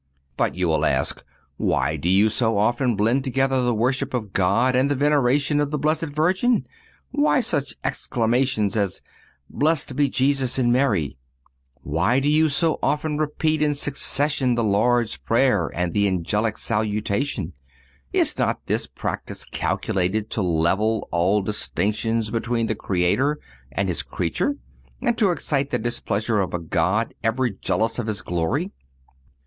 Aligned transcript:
But 0.35 0.55
you 0.55 0.67
will 0.67 0.83
ask: 0.83 1.23
Why 1.57 1.95
do 1.95 2.09
you 2.09 2.29
so 2.29 2.57
often 2.57 2.95
blend 2.95 3.23
together 3.23 3.61
the 3.61 3.75
worship 3.75 4.15
of 4.15 4.33
God 4.33 4.75
and 4.75 4.89
the 4.89 4.95
veneration 4.95 5.59
of 5.59 5.69
the 5.69 5.77
Blessed 5.77 6.05
Virgin? 6.15 6.65
Why 7.11 7.39
such 7.39 7.75
exclamations 7.83 8.75
as 8.75 9.03
Blessed 9.47 9.95
be 9.95 10.09
Jesus 10.09 10.57
and 10.57 10.73
Mary? 10.73 11.19
Why 11.83 12.19
do 12.19 12.27
you 12.29 12.49
so 12.49 12.79
often 12.81 13.19
repeat 13.19 13.61
in 13.61 13.75
succession 13.75 14.55
the 14.55 14.63
Lord's 14.63 15.17
prayer 15.17 15.67
and 15.71 15.93
the 15.93 16.07
Angelical 16.07 16.57
salutation? 16.57 17.53
Is 18.11 18.39
not 18.39 18.65
this 18.65 18.87
practice 18.87 19.45
calculated 19.45 20.31
to 20.31 20.41
level 20.41 21.07
all 21.11 21.43
distinctions 21.43 22.31
between 22.31 22.65
the 22.65 22.73
Creator 22.73 23.37
and 23.71 23.87
His 23.87 24.01
creature, 24.01 24.55
and 25.03 25.15
to 25.19 25.29
excite 25.29 25.69
the 25.69 25.77
displeasure 25.77 26.39
of 26.39 26.55
a 26.55 26.59
God 26.59 27.13
ever 27.23 27.49
jealous 27.49 27.99
of 27.99 28.07
His 28.07 28.23
glory? 28.23 28.71